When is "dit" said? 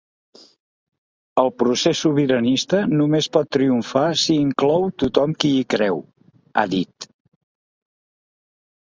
6.73-7.09